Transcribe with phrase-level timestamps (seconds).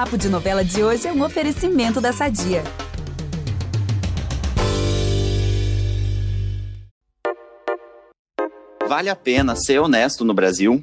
[0.00, 2.64] Papo de Novela de hoje é um oferecimento da Sadia.
[8.88, 10.82] Vale a pena ser honesto no Brasil?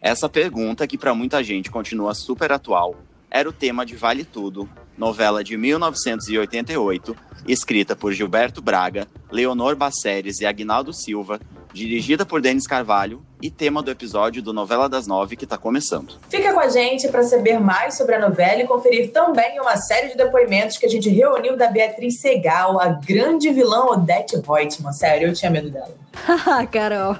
[0.00, 2.94] Essa pergunta, que para muita gente continua super atual,
[3.28, 7.16] era o tema de Vale Tudo, novela de 1988,
[7.48, 11.40] escrita por Gilberto Braga, Leonor Baceres e Agnaldo Silva,
[11.76, 16.14] dirigida por Denis Carvalho e tema do episódio do Novela das Nove que está começando.
[16.30, 20.08] Fica com a gente para saber mais sobre a novela e conferir também uma série
[20.08, 24.92] de depoimentos que a gente reuniu da Beatriz Segal, a grande vilã Odete Reutemann.
[24.92, 25.94] Sério, eu tinha medo dela.
[26.72, 27.14] Carol.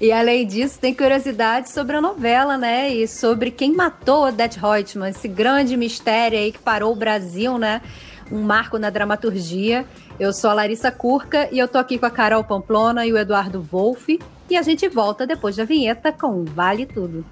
[0.00, 2.90] E além disso, tem curiosidade sobre a novela, né?
[2.90, 7.82] E sobre quem matou Odete Reutemann, esse grande mistério aí que parou o Brasil, né?
[8.30, 9.84] Um marco na dramaturgia.
[10.18, 13.18] Eu sou a Larissa Curca e eu tô aqui com a Carol Pamplona e o
[13.18, 14.18] Eduardo Wolff.
[14.50, 17.24] E a gente volta depois da vinheta com Vale Tudo.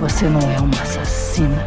[0.00, 1.66] Você não é uma assassina.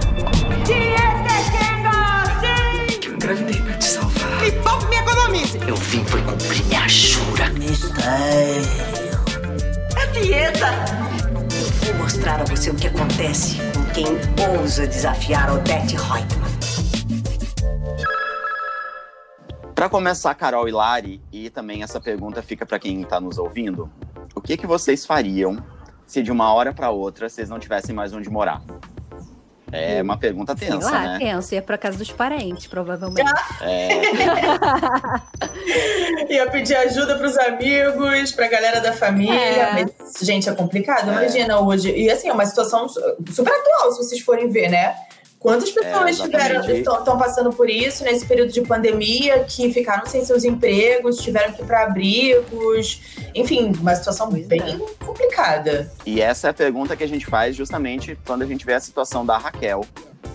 [3.06, 4.42] Eu engravidei pra te salvar.
[4.42, 5.60] Me poupe me economize.
[5.68, 7.50] Eu vim foi cumprir minha jura.
[7.50, 8.62] Mistério.
[9.98, 11.01] É dieta.
[12.22, 14.06] Mostrar a você o que acontece com quem
[14.60, 16.52] ousa desafiar Odete Reutemann.
[19.74, 23.92] Para começar, Carol e Lari, e também essa pergunta fica para quem está nos ouvindo:
[24.36, 25.58] o que, que vocês fariam
[26.06, 28.62] se de uma hora para outra vocês não tivessem mais onde morar?
[29.72, 31.20] É uma pergunta tensa, Sei lá, né?
[31.20, 31.56] tenso.
[31.56, 33.32] Ia pra casa dos parentes, provavelmente.
[33.62, 33.90] É,
[36.34, 39.34] Ia pedir ajuda pros amigos, pra galera da família.
[39.34, 39.74] É.
[39.74, 39.92] Mas,
[40.22, 41.10] gente, é complicado.
[41.12, 41.92] Imagina hoje.
[41.92, 43.00] E assim, é uma situação su-
[43.32, 44.96] super atual, se vocês forem ver, né?
[45.42, 46.88] Quantas pessoas É, tiveram exatamente.
[46.88, 51.64] estão passando por isso nesse período de pandemia, que ficaram sem seus empregos, tiveram que
[51.64, 53.02] ir para abrigos,
[53.34, 55.04] enfim, uma situação bem é.
[55.04, 55.92] complicada.
[56.06, 58.80] e essa é a pergunta que a gente faz justamente quando a gente vê a
[58.80, 59.84] situação da Raquel,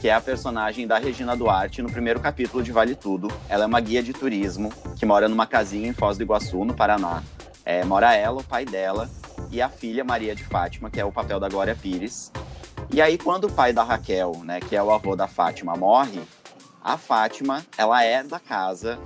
[0.01, 3.31] que é a personagem da Regina Duarte no primeiro capítulo de Vale Tudo.
[3.49, 6.75] Ela é uma guia de turismo que mora numa casinha em Foz do Iguaçu, no
[6.75, 7.23] Paraná.
[7.65, 9.09] É, mora ela, o pai dela
[9.53, 12.33] e a filha Maria de Fátima, que é o papel da Glória Pires.
[12.93, 16.21] E aí, quando o pai da Raquel, né, que é o avô da Fátima, morre,
[16.83, 18.99] a Fátima, ela é da casa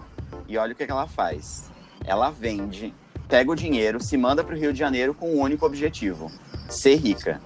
[0.46, 1.70] e olha o que, que ela faz.
[2.04, 2.94] Ela vende,
[3.28, 6.30] pega o dinheiro, se manda para o Rio de Janeiro com um único objetivo:
[6.68, 7.40] ser rica.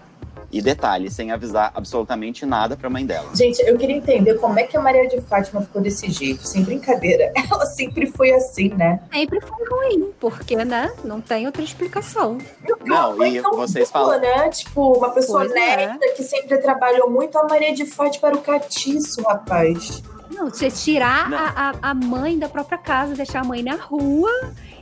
[0.55, 3.29] E detalhe, sem avisar absolutamente nada para a mãe dela.
[3.35, 6.63] Gente, eu queria entender como é que a Maria de Fátima ficou desse jeito, sem
[6.63, 7.33] brincadeira.
[7.51, 9.01] Ela sempre foi assim, né?
[9.13, 10.93] Sempre foi ruim, porque, né?
[11.03, 12.39] Não tem outra explicação.
[12.85, 14.21] Não, Foi e tão vocês boa, falam.
[14.21, 14.49] né?
[14.51, 15.89] Tipo, uma pessoa Pois é.
[16.15, 17.37] que sempre trabalhou muito.
[17.37, 20.05] A Maria de Fátima era o catiço, rapaz.
[20.31, 21.37] Não, você tirar Não.
[21.37, 24.31] A, a, a mãe da própria casa, deixar a mãe na rua.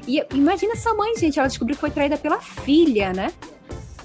[0.07, 3.33] E imagina essa mãe, gente, ela descobriu que foi traída pela filha, né?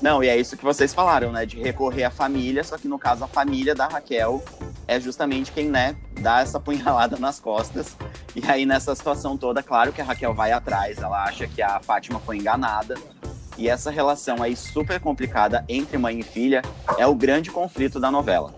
[0.02, 1.46] Não, e é isso que vocês falaram, né?
[1.46, 4.44] De recorrer à família, só que no caso a família da Raquel
[4.88, 7.98] é justamente quem, né, dá essa punhalada nas costas.
[8.36, 11.80] E aí nessa situação toda, claro que a Raquel vai atrás, ela acha que a
[11.80, 12.96] Fátima foi enganada.
[13.58, 16.62] E essa relação aí super complicada entre mãe e filha
[16.98, 18.54] é o grande conflito da novela.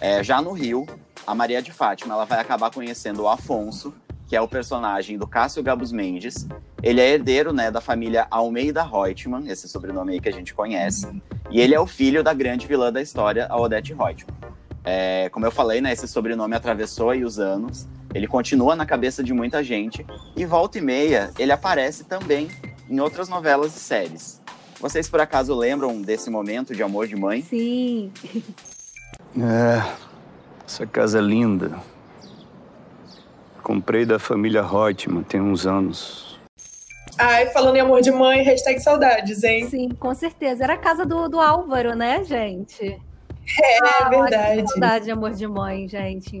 [0.00, 0.84] É, já no Rio,
[1.24, 3.94] a Maria de Fátima ela vai acabar conhecendo o Afonso,
[4.32, 6.48] que é o personagem do Cássio Gabus Mendes.
[6.82, 11.06] Ele é herdeiro né, da família Almeida Reutemann, esse sobrenome aí que a gente conhece.
[11.50, 14.34] E ele é o filho da grande vilã da história, a Odete Reutemann.
[14.82, 17.86] É, como eu falei, né, esse sobrenome atravessou aí os anos.
[18.14, 20.06] Ele continua na cabeça de muita gente.
[20.34, 22.48] E volta e meia, ele aparece também
[22.88, 24.40] em outras novelas e séries.
[24.80, 27.42] Vocês por acaso lembram desse momento de amor de mãe?
[27.42, 28.10] Sim.
[29.34, 29.92] É,
[30.66, 31.91] essa casa é linda.
[33.62, 36.40] Comprei da família Reutemann tem uns anos.
[37.18, 39.68] Ai, falando em amor de mãe, hashtag saudades, hein?
[39.68, 40.64] Sim, com certeza.
[40.64, 43.00] Era a casa do, do Álvaro, né, gente?
[43.60, 44.68] É verdade.
[44.70, 46.40] Saudade de amor de mãe, gente.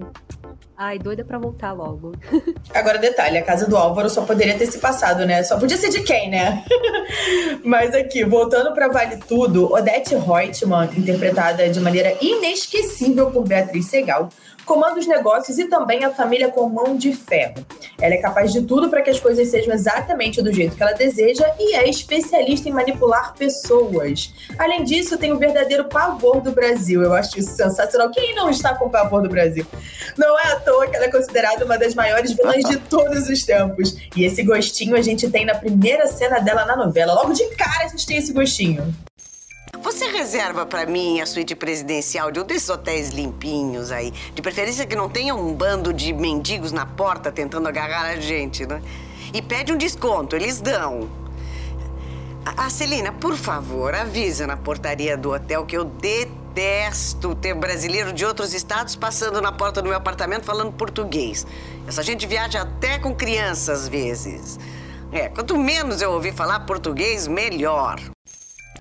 [0.84, 2.10] Ai, doida pra voltar logo.
[2.74, 5.40] Agora, detalhe, a casa do Álvaro só poderia ter se passado, né?
[5.44, 6.64] Só podia ser de quem, né?
[7.62, 14.28] Mas aqui, voltando pra Vale Tudo, Odete Reutemann, interpretada de maneira inesquecível por Beatriz Segal,
[14.64, 17.64] comanda os negócios e também a família com mão de ferro.
[18.00, 20.92] Ela é capaz de tudo para que as coisas sejam exatamente do jeito que ela
[20.92, 24.32] deseja e é especialista em manipular pessoas.
[24.58, 27.02] Além disso, tem o verdadeiro pavor do Brasil.
[27.02, 28.10] Eu acho isso sensacional.
[28.10, 29.64] Quem não está com pavor do Brasil?
[30.16, 33.42] Não é à toa que ela é considerada uma das maiores vilãs de todos os
[33.42, 33.96] tempos.
[34.16, 37.14] E esse gostinho a gente tem na primeira cena dela na novela.
[37.14, 38.94] Logo de cara a gente tem esse gostinho.
[39.80, 44.12] Você reserva pra mim a suíte presidencial de um desses hotéis limpinhos aí.
[44.34, 48.64] De preferência que não tenha um bando de mendigos na porta tentando agarrar a gente,
[48.64, 48.80] né?
[49.34, 51.10] E pede um desconto, eles dão.
[52.44, 58.12] A Celina, por favor, avisa na portaria do hotel que eu detesto detesto ter brasileiro
[58.12, 61.46] de outros estados passando na porta do meu apartamento falando português.
[61.86, 64.58] Essa gente viaja até com criança às vezes.
[65.10, 68.00] É, quanto menos eu ouvir falar português, melhor.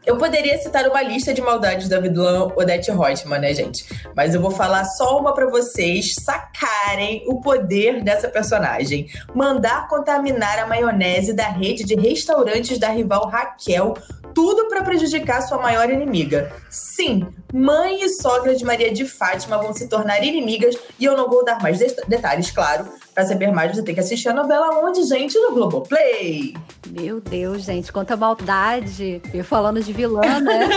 [0.06, 3.86] Eu poderia citar uma lista de maldades da vilã Odette Reutemann, né, gente?
[4.16, 9.08] Mas eu vou falar só uma para vocês sacarem o poder dessa personagem.
[9.36, 13.94] Mandar contaminar a maionese da rede de restaurantes da rival Raquel
[14.34, 16.52] tudo para prejudicar sua maior inimiga.
[16.70, 21.30] Sim, mãe e sogra de Maria de Fátima vão se tornar inimigas e eu não
[21.30, 22.88] vou dar mais de detalhes, claro.
[23.14, 25.38] Para saber mais, você tem que assistir a novela onde, gente?
[25.38, 26.54] No Globoplay.
[26.90, 29.22] Meu Deus, gente, quanta maldade.
[29.34, 30.70] Eu falando de vilã, né?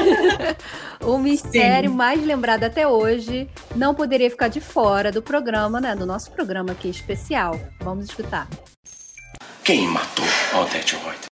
[1.01, 1.97] o mistério Sim.
[1.97, 5.95] mais lembrado até hoje não poderia ficar de fora do programa, né?
[5.95, 7.59] Do nosso programa aqui especial.
[7.81, 8.49] Vamos escutar.
[9.63, 10.27] Quem matou
[10.61, 11.34] Odete Reuter?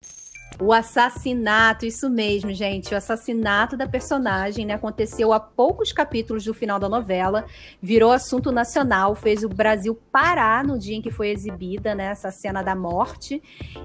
[0.61, 2.93] O assassinato, isso mesmo, gente.
[2.93, 7.45] O assassinato da personagem né, aconteceu há poucos capítulos do final da novela,
[7.81, 12.33] virou assunto nacional, fez o Brasil parar no dia em que foi exibida né, essa
[12.33, 13.41] cena da morte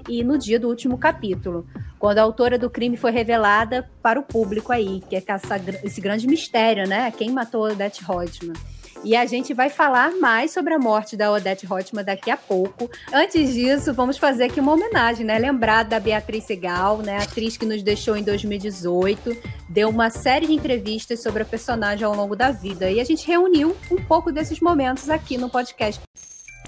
[0.08, 1.64] e no dia do último capítulo,
[1.96, 6.00] quando a autora do crime foi revelada para o público aí, que é essa, esse
[6.00, 7.10] grande mistério, né?
[7.12, 8.54] Quem matou Odette Reutemann.
[9.02, 12.90] E a gente vai falar mais sobre a morte da Odete Roitman daqui a pouco.
[13.12, 15.38] Antes disso, vamos fazer aqui uma homenagem, né?
[15.38, 17.18] Lembrar da Beatriz Segal, né?
[17.18, 19.36] Atriz que nos deixou em 2018,
[19.68, 22.90] deu uma série de entrevistas sobre a personagem ao longo da vida.
[22.90, 26.00] E a gente reuniu um pouco desses momentos aqui no podcast.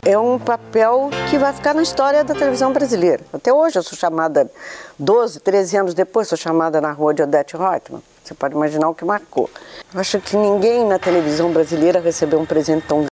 [0.04, 3.24] É um papel que vai ficar na história da televisão brasileira.
[3.32, 4.50] Até hoje eu sou chamada,
[4.98, 8.02] 12, 13 anos depois, sou chamada na rua de Odete Reutemann.
[8.22, 9.50] Você pode imaginar o que marcou.
[9.92, 13.10] Eu acho que ninguém na televisão brasileira recebeu um presente tão grande.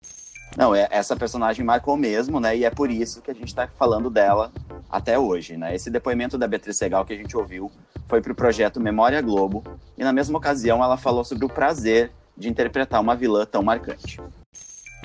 [0.56, 2.56] Não, é, essa personagem marcou mesmo, né?
[2.56, 4.50] E é por isso que a gente está falando dela
[4.90, 5.74] até hoje, né?
[5.74, 7.70] Esse depoimento da Beatriz Segal que a gente ouviu
[8.08, 9.62] foi para o projeto Memória Globo
[9.96, 14.20] e na mesma ocasião ela falou sobre o prazer de interpretar uma vilã tão marcante.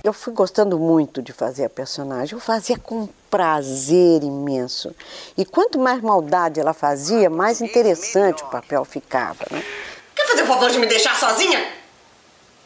[0.05, 4.95] Eu fui gostando muito de fazer a personagem, eu fazia com prazer imenso.
[5.35, 9.63] E quanto mais maldade ela fazia, mais interessante o papel ficava, né?
[10.13, 11.59] Quer fazer o favor de me deixar sozinha?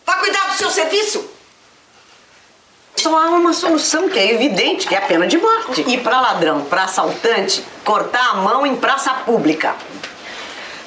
[0.06, 1.30] Vá cuidar do seu serviço.
[2.98, 5.86] Só há uma solução que é evidente, que é a pena de morte.
[5.88, 9.78] E para ladrão, para assaltante, cortar a mão em praça pública.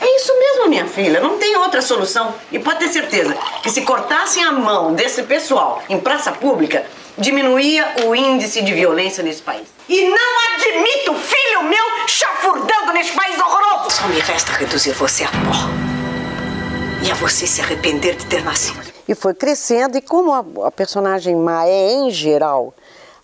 [0.03, 1.21] É isso mesmo, minha filha.
[1.21, 2.35] Não tem outra solução.
[2.51, 6.85] E pode ter certeza que se cortassem a mão desse pessoal em praça pública,
[7.17, 9.69] diminuía o índice de violência nesse país.
[9.89, 13.91] E não admito filho meu chafurdando nesse país horroroso.
[13.91, 15.83] Só me resta reduzir você a pó
[17.07, 18.93] e a você se arrepender de ter nascido.
[19.07, 22.75] E foi crescendo, e como a, a personagem má é, em geral,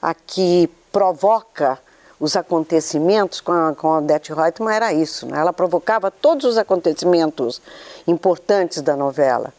[0.01, 1.79] a que provoca
[2.21, 5.39] os acontecimentos com a, com a Odette Reutemann era isso, né?
[5.39, 7.61] ela provocava todos os acontecimentos
[8.07, 9.53] importantes da novela.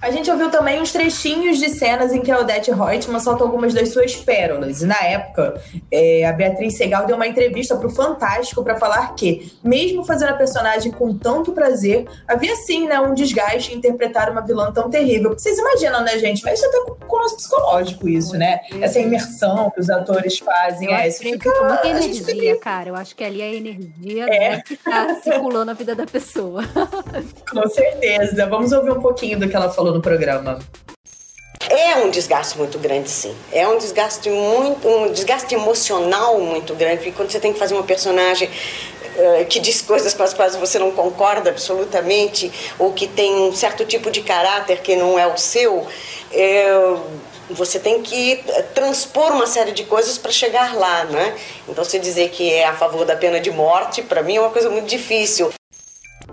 [0.00, 3.72] A gente ouviu também uns trechinhos de cenas em que a Odete Reutemann solta algumas
[3.72, 4.82] das suas pérolas.
[4.82, 5.60] E na época,
[5.90, 10.30] é, a Beatriz Segal deu uma entrevista para o Fantástico para falar que, mesmo fazendo
[10.30, 14.90] a personagem com tanto prazer, havia sim né, um desgaste em interpretar uma vilã tão
[14.90, 15.32] terrível.
[15.32, 16.44] Vocês imaginam, né, gente?
[16.44, 18.60] Mas isso até com o nosso psicológico, isso, né?
[18.80, 20.88] Essa imersão que os atores fazem.
[20.88, 22.60] Eu é, isso fica, muita energia, fica...
[22.60, 22.90] cara.
[22.90, 24.50] Eu acho que ali a energia é.
[24.50, 26.62] Né, que tá circulando na vida da pessoa.
[27.50, 28.46] Com certeza.
[28.46, 30.58] Vamos ouvir um pouquinho do que ela falou falou no programa.
[31.68, 33.34] É um desgaste muito grande, sim.
[33.52, 37.74] É um desgaste muito, um desgaste emocional muito grande, porque quando você tem que fazer
[37.74, 43.06] uma personagem uh, que diz coisas com as quais você não concorda absolutamente, ou que
[43.06, 45.86] tem um certo tipo de caráter que não é o seu,
[46.32, 46.66] é,
[47.50, 48.42] você tem que
[48.74, 51.36] transpor uma série de coisas para chegar lá, né?
[51.68, 54.50] Então, você dizer que é a favor da pena de morte, para mim é uma
[54.50, 55.52] coisa muito difícil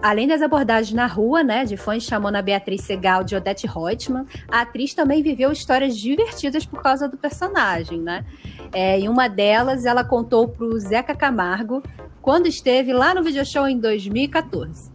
[0.04, 4.28] além das abordagens na rua, né, de fãs chamando a Beatriz Segal de Odette Reutemann,
[4.52, 8.26] a atriz também viveu histórias divertidas por causa do personagem, né?
[8.74, 11.82] É, em uma delas, ela contou para o Zeca Camargo
[12.22, 14.92] quando esteve lá no video show em 2014.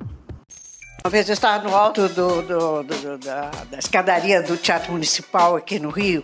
[1.03, 5.57] Uma vez eu estava no alto do, do, do, da, da, escadaria do Teatro Municipal
[5.57, 6.23] aqui no Rio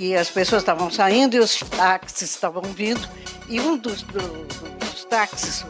[0.00, 3.06] e as pessoas estavam saindo e os táxis estavam vindo
[3.48, 4.02] e um dos,
[5.02, 5.64] dos táxis,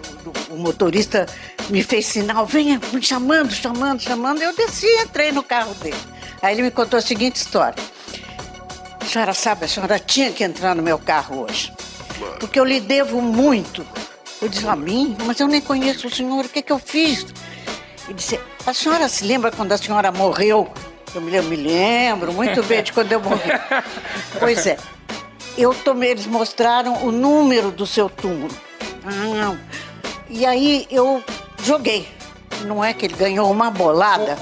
[0.51, 1.27] o, o, motorista
[1.71, 4.43] me fez sinal, venha, me chamando, chamando, chamando.
[4.43, 5.97] Eu desci e entrei no carro dele.
[6.41, 7.83] Aí ele me contou a seguinte história.
[9.01, 11.73] A senhora sabe, a senhora tinha que entrar no meu carro hoje.
[12.39, 13.87] Porque eu lhe devo muito.
[14.41, 15.17] Eu disse, a mim?
[15.25, 17.27] Mas eu nem conheço o senhor, o que, é que eu fiz?
[18.05, 20.71] Ele disse, a senhora se lembra quando a senhora morreu?
[21.15, 23.51] Eu me lembro, me lembro muito bem de quando eu morri.
[24.39, 24.77] pois é,
[25.57, 28.53] eu tomei, eles mostraram o número do seu túmulo.
[30.29, 31.23] E aí eu
[31.63, 32.09] joguei.
[32.65, 34.39] Não é que ele ganhou uma bolada?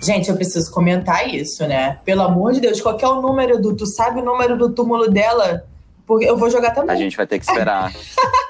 [0.00, 1.98] Gente, eu preciso comentar isso, né?
[2.04, 3.76] Pelo amor de Deus, qual que é o número do.
[3.76, 5.64] Tu sabe o número do túmulo dela?
[6.06, 6.94] Porque eu vou jogar também.
[6.94, 7.92] A gente vai ter que esperar.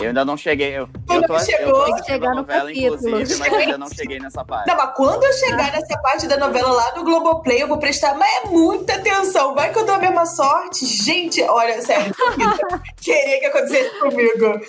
[0.00, 0.76] Eu ainda não cheguei.
[0.78, 2.96] Eu, Quando eu tô, chegou, eu tô chegar a no novela, capítulo.
[2.96, 4.68] inclusive, mas ainda não cheguei nessa parte.
[4.68, 8.14] Não, mas quando eu chegar nessa parte da novela lá no Globoplay, eu vou prestar
[8.14, 9.54] mas é muita atenção.
[9.54, 10.84] Vai que eu dou a mesma sorte.
[10.86, 12.14] Gente, olha, sério,
[13.00, 14.60] queria que acontecesse comigo.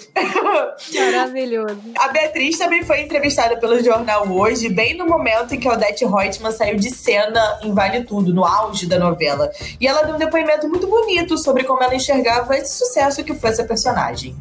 [0.95, 1.79] Maravilhoso.
[1.97, 6.05] A Beatriz também foi entrevistada pelo jornal hoje, bem no momento em que a Odete
[6.05, 9.49] Reutemann saiu de cena em Vale Tudo, no auge da novela.
[9.79, 13.49] E ela deu um depoimento muito bonito sobre como ela enxergava esse sucesso que foi
[13.49, 14.35] essa personagem.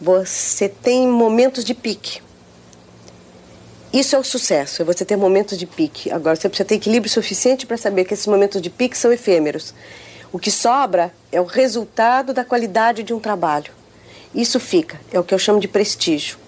[0.00, 2.22] Você tem momentos de pique.
[3.92, 6.10] Isso é o sucesso, é você ter momentos de pique.
[6.10, 9.74] Agora, você precisa ter equilíbrio suficiente para saber que esses momentos de pique são efêmeros.
[10.32, 13.72] O que sobra é o resultado da qualidade de um trabalho.
[14.34, 16.38] Isso fica, é o que eu chamo de prestígio.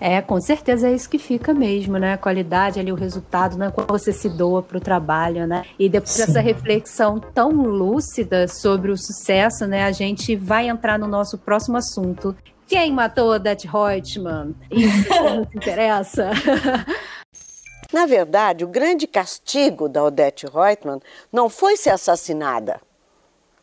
[0.00, 2.14] É, com certeza é isso que fica mesmo, né?
[2.14, 3.70] A qualidade ali, o resultado, né?
[3.70, 5.64] Quando você se doa para o trabalho, né?
[5.78, 6.26] E depois Sim.
[6.26, 9.84] dessa reflexão tão lúcida sobre o sucesso, né?
[9.84, 12.36] A gente vai entrar no nosso próximo assunto.
[12.66, 14.54] Quem matou Odete Reutemann?
[14.70, 16.30] Isso não te interessa?
[17.92, 21.00] Na verdade, o grande castigo da Odete Reutemann
[21.32, 22.80] não foi ser assassinada.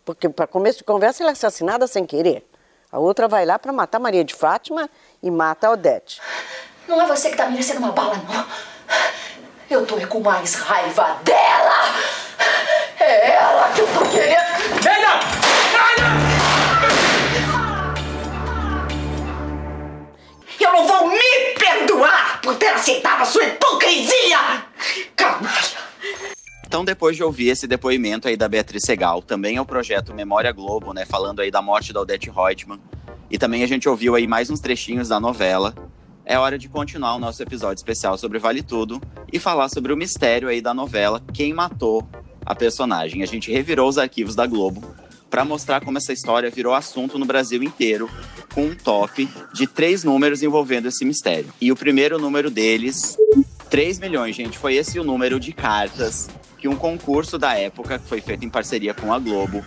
[0.04, 2.46] Porque, para começo de conversa, ela é assassinada sem querer.
[2.92, 4.90] A outra vai lá para matar Maria de Fátima
[5.26, 6.22] e mata a Odete.
[6.88, 8.46] Não é você que tá merecendo uma bala, não.
[9.68, 11.96] Eu tô é com mais raiva dela.
[13.00, 14.46] É ela que eu tô querendo.
[14.82, 15.20] Venha!
[20.60, 24.38] Eu não vou me perdoar por ter aceitado a sua hipocrisia!
[25.16, 25.86] Canalha!
[26.68, 30.52] Então, depois de ouvir esse depoimento aí da Beatriz Segal, também é o projeto Memória
[30.52, 32.80] Globo, né, falando aí da morte da Odete Reutemann,
[33.30, 35.74] e também a gente ouviu aí mais uns trechinhos da novela,
[36.26, 39.02] é hora de continuar o nosso episódio especial sobre Vale Tudo
[39.32, 42.08] e falar sobre o mistério aí da novela Quem Matou
[42.46, 43.22] a Personagem.
[43.22, 44.84] A gente revirou os arquivos da Globo
[45.30, 48.10] para mostrar como essa história virou assunto no Brasil inteiro,
[48.54, 51.54] com um top de três números envolvendo esse mistério.
[51.60, 53.18] E o primeiro número deles,
[53.70, 58.08] 3 milhões, gente, foi esse o número de cartas que um concurso da época, que
[58.08, 59.64] foi feito em parceria com a Globo,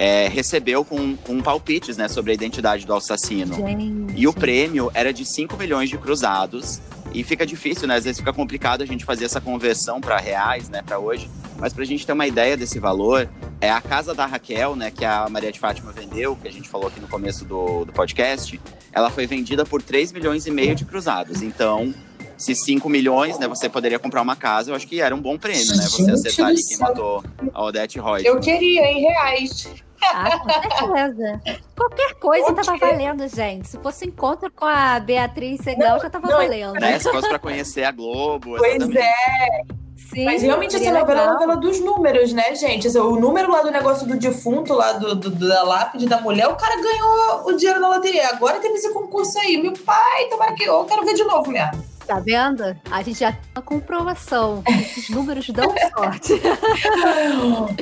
[0.00, 3.56] é, recebeu com, com palpites né, sobre a identidade do assassino.
[3.56, 4.14] Gente.
[4.14, 6.80] E o prêmio era de 5 milhões de cruzados.
[7.12, 7.96] E fica difícil, né?
[7.96, 11.28] Às vezes fica complicado a gente fazer essa conversão para reais, né, para hoje.
[11.58, 13.28] Mas pra gente ter uma ideia desse valor,
[13.60, 16.68] é a casa da Raquel, né, que a Maria de Fátima vendeu, que a gente
[16.68, 18.60] falou aqui no começo do, do podcast,
[18.92, 21.42] ela foi vendida por 3 milhões e meio de cruzados.
[21.42, 21.92] Então,
[22.38, 25.36] se 5 milhões, né, você poderia comprar uma casa, eu acho que era um bom
[25.36, 25.82] prêmio, né?
[25.82, 26.86] Você Gente acertar ali quem céu.
[26.88, 28.24] matou a Odete Reutemann.
[28.24, 29.68] Eu queria, em reais.
[30.00, 30.48] Ah, com
[30.94, 31.40] certeza.
[31.76, 33.66] Qualquer coisa tava valendo, gente.
[33.68, 36.74] Se fosse encontro com a Beatriz Segal, já tava não, valendo.
[36.74, 36.98] Né?
[37.00, 38.54] Se fosse pra conhecer a Globo.
[38.56, 38.98] Pois exatamente.
[38.98, 39.62] é.
[39.96, 42.86] Sim, Mas realmente essa novela é a novela dos números, né, gente?
[42.86, 46.46] Assim, O número lá do negócio do defunto, lá do, do- da lápide da mulher,
[46.48, 48.28] o cara ganhou o dinheiro na loteria.
[48.28, 49.60] Agora tem esse concurso aí.
[49.60, 51.84] Meu pai, tomara que eu quero ver de novo mesmo.
[52.08, 52.74] Tá vendo?
[52.90, 54.62] A gente já tem uma comprovação.
[54.66, 56.40] Esses números dão sorte.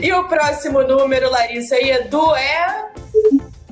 [0.03, 2.91] E o próximo número, Larissa e Edu, é.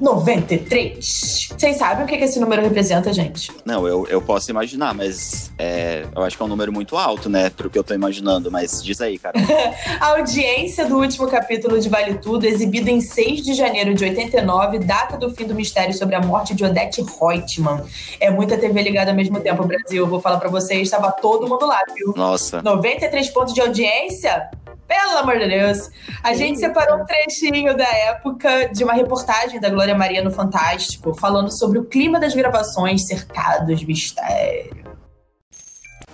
[0.05, 1.49] 93.
[1.57, 3.51] Vocês sabem o que que esse número representa, gente?
[3.65, 7.31] Não, eu, eu posso imaginar, mas é, eu acho que é um número muito alto,
[7.31, 7.49] né?
[7.49, 8.51] Pro que eu tô imaginando.
[8.51, 9.35] Mas diz aí, cara.
[9.99, 14.79] A audiência do último capítulo de Vale Tudo, exibido em 6 de janeiro de 89,
[14.81, 17.83] data do fim do mistério sobre a morte de Odete Reutemann.
[18.21, 20.05] É muita TV ligada ao mesmo tempo, Brasil.
[20.05, 22.13] Eu vou falar pra vocês, estava todo mundo lá, viu?
[22.15, 22.61] Nossa.
[22.61, 24.51] 93 pontos de audiência?
[24.95, 25.91] Pelo amor de Deus!
[26.23, 31.13] A gente separou um trechinho da época de uma reportagem da Glória Maria no Fantástico,
[31.15, 34.84] falando sobre o clima das gravações cercados de mistério.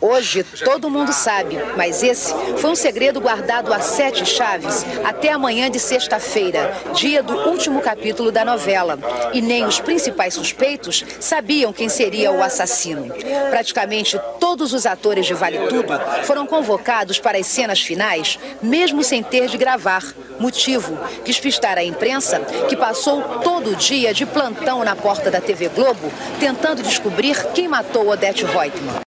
[0.00, 5.70] Hoje todo mundo sabe, mas esse foi um segredo guardado a sete chaves até amanhã
[5.70, 8.98] de sexta-feira, dia do último capítulo da novela.
[9.34, 13.12] E nem os principais suspeitos sabiam quem seria o assassino.
[13.50, 15.92] Praticamente todos os atores de Vale Tudo
[16.24, 20.02] foram convocados para as cenas finais, mesmo sem ter de gravar.
[20.38, 25.68] Motivo: despistar a imprensa, que passou todo o dia de plantão na porta da TV
[25.68, 29.09] Globo, tentando descobrir quem matou Odete Reutemann.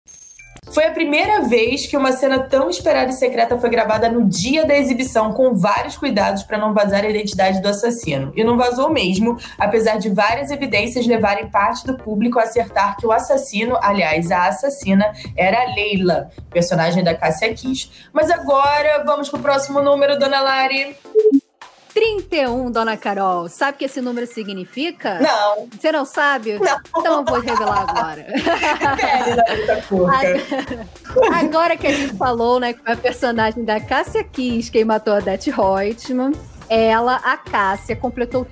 [0.70, 4.64] Foi a primeira vez que uma cena tão esperada e secreta foi gravada no dia
[4.64, 8.32] da exibição, com vários cuidados para não vazar a identidade do assassino.
[8.36, 13.06] E não vazou mesmo, apesar de várias evidências levarem parte do público a acertar que
[13.06, 17.90] o assassino, aliás, a assassina, era a Leila, personagem da Cássia Kiss.
[18.12, 20.96] Mas agora vamos pro próximo número, dona Lari.
[22.00, 23.46] 31, dona Carol.
[23.50, 25.20] Sabe o que esse número significa?
[25.20, 25.68] Não.
[25.68, 26.58] Você não sabe?
[26.58, 26.80] Não.
[26.96, 28.26] Então eu vou revelar agora.
[31.34, 35.18] agora que a gente falou, né, com a personagem da Cássia Kiss, quem matou a
[35.18, 36.32] Reutemann,
[36.70, 38.46] ela, a Cássia, completou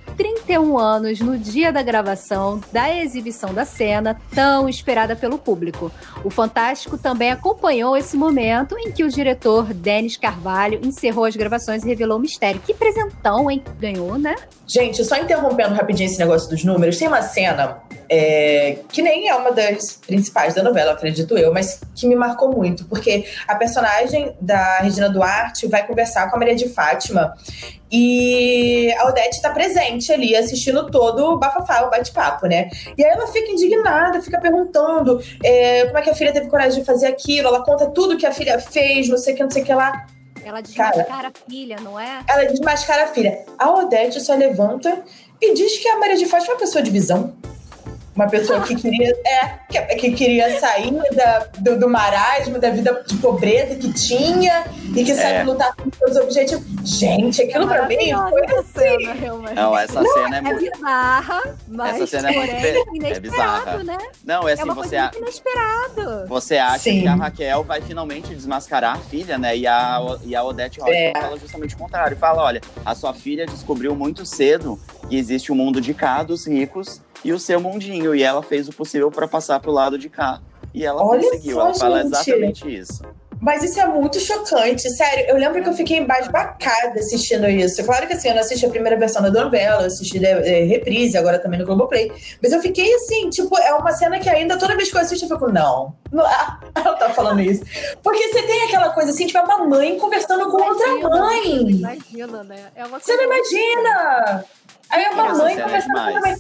[0.49, 5.93] 31 anos no dia da gravação da exibição da cena, tão esperada pelo público.
[6.25, 11.85] O Fantástico também acompanhou esse momento em que o diretor Denis Carvalho encerrou as gravações
[11.85, 12.63] e revelou o mistério.
[12.65, 13.63] Que presentão, hein?
[13.79, 14.37] Ganhou, né?
[14.67, 19.35] Gente, só interrompendo rapidinho esse negócio dos números, tem uma cena é, que nem é
[19.35, 24.35] uma das principais da novela, acredito eu, mas que me marcou muito, porque a personagem
[24.41, 27.35] da Regina Duarte vai conversar com a Maria de Fátima
[27.91, 32.69] e a Odete está presente ali, assistindo todo o bafafá, o bate-papo, né?
[32.97, 36.81] E aí ela fica indignada, fica perguntando é, como é que a filha teve coragem
[36.81, 39.51] de fazer aquilo, ela conta tudo que a filha fez, não sei o que, não
[39.51, 40.07] sei o que lá.
[40.45, 42.21] Ela desmascara Cara, a filha, não é?
[42.27, 43.45] Ela desmascara a filha.
[43.59, 45.03] A Odete só levanta
[45.41, 47.35] e diz que a Maria de Fátima é uma pessoa de visão.
[48.19, 53.01] Uma pessoa que queria, é, que, que queria sair da, do, do, marasmo, da vida
[53.07, 55.45] de pobreza que tinha e que sabe é.
[55.45, 56.67] lutar com seus objetivos.
[56.83, 57.97] Gente, aquilo é pra mim
[58.29, 58.73] foi assim.
[58.75, 59.15] Cena,
[59.55, 60.73] Não, essa Não, cena é, é muito.
[60.73, 63.85] bizarra, mas essa cena é muito inesperado, é bizarra.
[63.85, 63.99] né?
[64.25, 66.27] Não, é assim, é uma você coisa muito inesperado.
[66.27, 67.03] Você acha Sim.
[67.03, 69.57] que a Raquel vai finalmente desmascarar a filha, né?
[69.57, 71.13] E a, e a Odete Rocha É.
[71.13, 72.17] fala justamente o contrário.
[72.17, 74.77] Fala: olha, a sua filha descobriu muito cedo
[75.09, 78.15] que existe um mundo de cá dos ricos e o seu mundinho.
[78.15, 80.41] E ela fez o possível para passar pro lado de cá.
[80.75, 81.57] E ela Olha conseguiu.
[81.57, 82.07] só, ela fala gente.
[82.15, 83.03] exatamente isso.
[83.41, 85.27] Mas isso é muito chocante, sério.
[85.29, 87.85] Eu lembro que eu fiquei embasbacada assistindo isso.
[87.85, 91.17] Claro que assim, eu não assisti a primeira versão da novela, eu assisti é, reprise,
[91.17, 92.11] agora também no Globoplay.
[92.43, 95.25] Mas eu fiquei assim, tipo, é uma cena que ainda toda vez que eu assisto
[95.25, 96.25] eu fico, não, não
[96.75, 97.63] ela tá falando isso.
[98.03, 101.71] Porque você tem aquela coisa assim, tipo, é uma mãe conversando com outra mãe.
[101.71, 102.65] Imagina, né?
[102.75, 104.45] É uma Você não imagina!
[104.91, 106.37] Aí é uma mãe é conversando com outra mãe.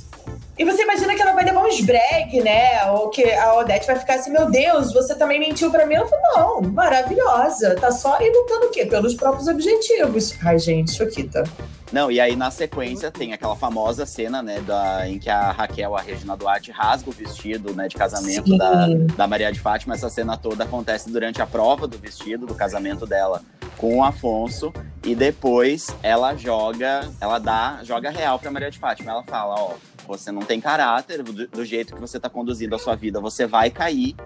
[0.58, 2.90] E você imagina que ela vai levar uns breg, né?
[2.90, 5.94] Ou que a Odete vai ficar assim, meu Deus, você também mentiu pra mim?
[5.94, 7.76] Ela falou, não, maravilhosa.
[7.76, 8.84] Tá só aí lutando o quê?
[8.84, 10.34] Pelos próprios objetivos.
[10.44, 11.44] Ai, gente, choquita.
[11.92, 15.96] Não, e aí na sequência tem aquela famosa cena, né, da, em que a Raquel,
[15.96, 18.58] a Regina Duarte, rasga o vestido, né, de casamento Sim.
[18.58, 19.94] da, da Maria de Fátima.
[19.94, 23.42] Essa cena toda acontece durante a prova do vestido, do casamento dela
[23.76, 24.72] com o Afonso.
[25.04, 29.12] E depois ela joga, ela dá, joga real pra Maria de Fátima.
[29.12, 29.70] Ela fala, ó,
[30.08, 33.46] você não tem caráter, do, do jeito que você tá conduzindo a sua vida, você
[33.46, 34.16] vai cair.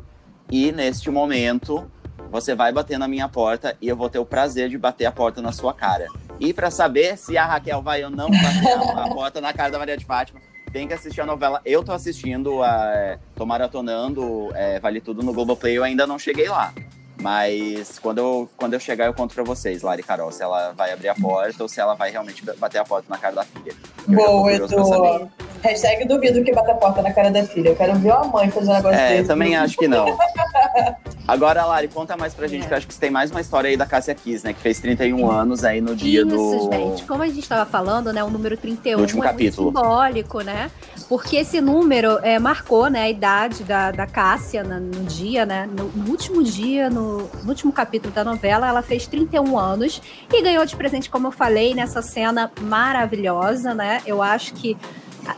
[0.49, 1.91] E neste momento,
[2.31, 5.13] você vai bater na minha porta e eu vou ter o prazer de bater a
[5.13, 6.07] porta na sua cara.
[6.39, 9.71] E pra saber se a Raquel vai ou não bater a, a porta na cara
[9.71, 10.41] da Maria de Fátima,
[10.73, 11.61] tem que assistir a novela.
[11.65, 16.49] Eu tô assistindo, a, tô maratonando é, Vale Tudo no Globoplay, eu ainda não cheguei
[16.49, 16.73] lá.
[17.21, 20.93] Mas quando eu, quando eu chegar, eu conto pra vocês, Lari Carol, se ela vai
[20.93, 23.73] abrir a porta ou se ela vai realmente bater a porta na cara da filha.
[24.09, 25.15] Eu Boa, curioso pra saber.
[25.17, 25.31] Edu.
[25.63, 27.69] Hashtag duvido que bata a porta na cara da filha.
[27.71, 29.21] Eu quero ver a mãe fazer um negócio É, desse.
[29.23, 30.07] eu também acho que não.
[31.27, 33.71] Agora, Lari, conta mais pra gente, que eu acho que você tem mais uma história
[33.71, 34.53] aí da Cássia Kiss, né?
[34.53, 36.69] Que fez 31 anos aí no dia Isso, do.
[36.73, 37.05] gente.
[37.05, 38.25] Como a gente estava falando, né?
[38.25, 39.69] O número 31 Do último é muito capítulo.
[39.69, 40.69] simbólico, né?
[41.09, 45.69] Porque esse número é, marcou né, a idade da, da Cássia na- no, dia, né?
[45.71, 50.43] No, no último dia, no, no último capítulo da novela, ela fez 31 anos e
[50.43, 54.01] ganhou de presente, como eu falei, nessa cena maravilhosa, né?
[54.05, 54.77] Eu acho que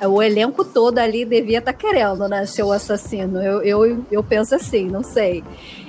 [0.08, 2.46] o elenco todo ali devia estar querendo, né?
[2.46, 3.42] Ser o assassino.
[3.42, 5.44] Eu, eu, eu penso assim, não sei.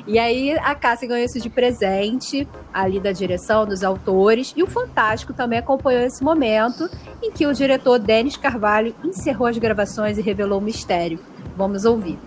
[0.07, 4.67] E aí a Cássia ganhou isso de presente, ali da direção, dos autores, e o
[4.67, 6.87] Fantástico também acompanhou esse momento
[7.23, 11.19] em que o diretor Denis Carvalho encerrou as gravações e revelou o mistério.
[11.57, 12.19] Vamos ouvir.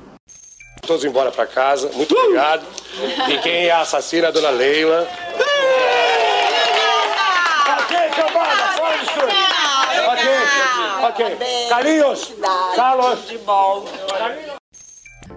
[0.84, 2.64] Todos embora pra casa, muito obrigado.
[3.28, 5.06] E quem é a assassina, a dona Leila.
[7.78, 9.58] Ok, cambada, fora do estúdio.
[11.08, 11.38] Ok.
[11.70, 12.34] Carlinhos,
[12.76, 13.26] Carlos.
[13.26, 13.84] De bom.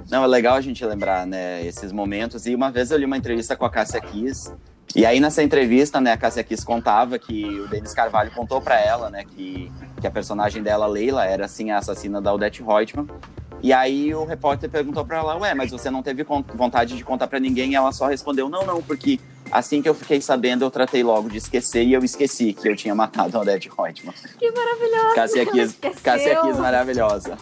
[0.09, 2.45] Não, é legal a gente lembrar, né, esses momentos.
[2.45, 4.53] E uma vez eu li uma entrevista com a Cássia Kiss.
[4.93, 8.77] E aí nessa entrevista, né, a Cássia Kiss contava que o Denis Carvalho contou pra
[8.77, 13.07] ela, né, que, que a personagem dela, Leila, era assim a assassina da Odette Reutemann.
[13.63, 17.27] E aí o repórter perguntou pra ela, ué, mas você não teve vontade de contar
[17.27, 17.71] pra ninguém?
[17.71, 19.19] E ela só respondeu, não, não, porque
[19.51, 22.75] assim que eu fiquei sabendo, eu tratei logo de esquecer e eu esqueci que eu
[22.75, 24.13] tinha matado a Odette Reutemann.
[24.39, 25.15] Que maravilhoso!
[26.03, 27.37] Cássia Kiss, maravilhosa.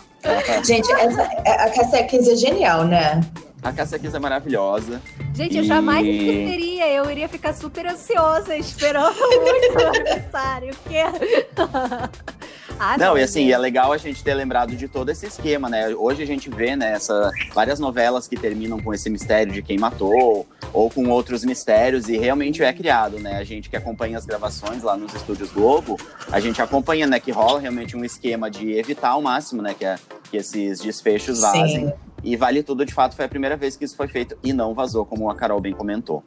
[0.65, 3.22] Gente, essa, a Cassia Kiss é genial, né?
[3.62, 5.02] A Cássia Kiss é maravilhosa.
[5.34, 6.88] Gente, eu E- jamais esqueceria.
[6.93, 10.76] Eu iria ficar super ansiosa, esperando muito o aniversário.
[10.88, 10.98] Que...
[12.80, 15.89] ah, Não, e assim, é legal a gente ter lembrado de todo esse esquema, né?
[15.89, 19.78] Hoje a gente vê, né, essa, várias novelas que terminam com esse mistério de quem
[19.78, 23.38] matou, ou com outros mistérios, e realmente é criado, né?
[23.38, 25.97] A gente que acompanha as gravações lá nos estúdios Globo,
[26.32, 29.86] a gente acompanha, né, que rola realmente um esquema de evitar ao máximo, né, que,
[29.86, 29.95] é,
[30.29, 31.88] que esses desfechos vazem.
[31.88, 31.93] Sim.
[32.23, 34.73] E Vale Tudo, de fato, foi a primeira vez que isso foi feito e não
[34.73, 36.23] vazou, como a Carol bem comentou.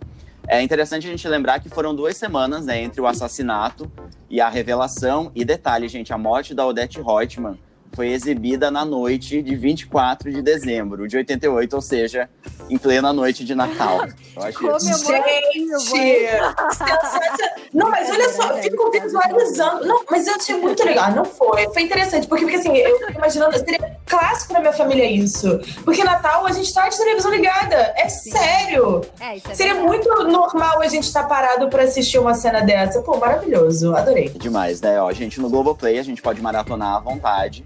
[0.48, 3.90] É interessante a gente lembrar que foram duas semanas, né, entre o assassinato
[4.28, 5.30] e a revelação.
[5.34, 7.58] E detalhe, gente, a morte da Odette Reutemann
[7.94, 12.28] foi exibida na noite de 24 de dezembro de 88, ou seja,
[12.68, 14.00] em plena noite de Natal.
[14.36, 15.06] Eu acho isso.
[15.90, 16.32] Gente!
[17.72, 19.86] Não, mas olha só, eu fico visualizando.
[19.86, 21.10] Não, mas eu achei muito legal.
[21.12, 21.68] Não foi.
[21.72, 25.60] Foi interessante, porque, porque assim, eu fico imaginando, seria clássico na minha família isso.
[25.84, 27.92] Porque Natal a gente tá de televisão ligada.
[27.96, 29.02] É sério.
[29.20, 29.88] É, isso é Seria verdade.
[30.08, 33.00] muito normal a gente estar parado pra assistir uma cena dessa.
[33.02, 33.94] Pô, maravilhoso.
[33.94, 34.28] Adorei.
[34.30, 35.00] Demais, né?
[35.00, 37.64] Ó, gente, no Globoplay a gente pode maratonar à vontade.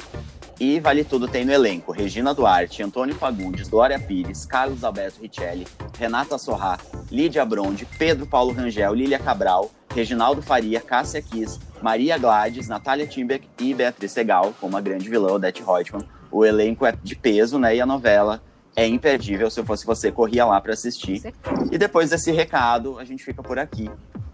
[0.58, 5.66] E Vale Tudo tem no elenco Regina Duarte, Antônio Fagundes, Glória Pires, Carlos Alberto Richelli,
[5.98, 6.78] Renata Sorrá,
[7.10, 13.46] Lídia Bronde, Pedro Paulo Rangel, Lília Cabral, Reginaldo Faria, Cássia Kiss, Maria Gladys, Natália Timbeck
[13.60, 16.06] e Beatriz Segal, como a grande vilã Odete Reutemann.
[16.30, 17.76] O elenco é de peso, né?
[17.76, 18.42] E a novela
[18.74, 19.50] é imperdível.
[19.50, 21.34] Se eu fosse você, corria lá para assistir.
[21.70, 23.90] E depois desse recado, a gente fica por aqui.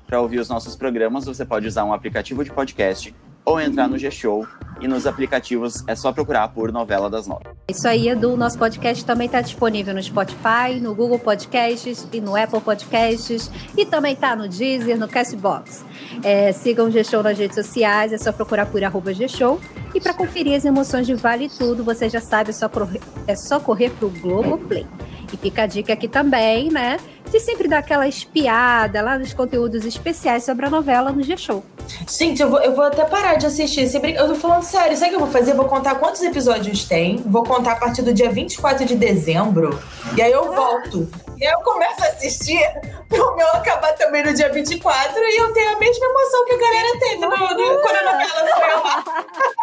[0.07, 3.98] Para ouvir os nossos programas, você pode usar um aplicativo de podcast ou entrar no
[3.98, 4.46] G-Show.
[4.81, 7.44] E nos aplicativos é só procurar por Novela das Nove.
[7.68, 12.35] Isso aí, Edu, nosso podcast também está disponível no Spotify, no Google Podcasts e no
[12.35, 13.48] Apple Podcasts.
[13.78, 15.85] E também tá no Deezer, no Castbox.
[16.24, 19.61] É, sigam o G-Show nas redes sociais, é só procurar por arroba G-Show.
[19.94, 23.37] E para conferir as emoções de Vale Tudo, você já sabe, é só correr, é
[23.37, 24.85] só correr pro Globoplay.
[25.33, 26.96] E fica a dica aqui também, né?
[27.33, 31.64] De sempre dar aquela espiada lá nos conteúdos especiais sobre a novela no G-Show.
[32.07, 33.90] Gente, eu vou, eu vou até parar de assistir.
[34.14, 34.95] Eu tô falando sério.
[34.95, 35.53] Sabe o que eu vou fazer?
[35.53, 37.16] Eu vou contar quantos episódios tem.
[37.25, 39.81] Vou contar a partir do dia 24 de dezembro.
[40.14, 41.09] E aí eu volto.
[41.38, 42.61] E aí eu começo a assistir
[43.09, 46.59] pro meu acabar também no dia 24 e eu tenho a mesma emoção que a
[46.59, 49.05] galera teve no, no, quando a novela foi ao ar.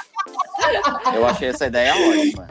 [1.14, 2.48] Eu achei essa ideia ótima.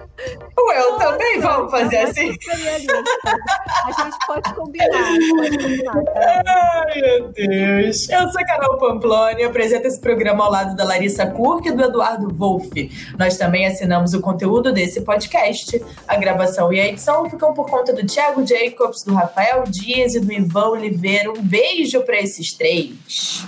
[0.59, 2.35] Ué, eu também vamos fazer assim.
[2.51, 4.89] A gente pode combinar,
[5.37, 5.93] pode combinar.
[6.17, 8.09] Ai, meu Deus.
[8.09, 11.85] Eu sou a Carol Pamploni, apresento esse programa ao lado da Larissa Kurk e do
[11.85, 13.15] Eduardo Wolff.
[13.17, 15.81] Nós também assinamos o conteúdo desse podcast.
[16.07, 20.21] A gravação e a edição ficam por conta do Thiago Jacobs, do Rafael Dias e
[20.21, 21.31] do Ivan Oliveira.
[21.31, 23.45] Um beijo pra esses três.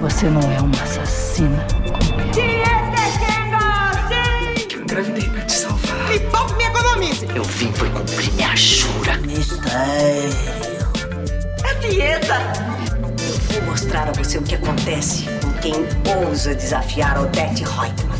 [0.00, 0.60] Você não é
[1.38, 1.66] uma assassina.
[4.72, 6.08] Eu engravidei pra te salvar.
[6.08, 7.26] Me poupe me economize.
[7.34, 9.12] Eu vim foi cumprir minha jura.
[11.64, 12.36] É dieta.
[13.54, 15.74] Eu vou mostrar a você o que acontece com quem
[16.26, 18.18] ousa desafiar Odete Reutemann.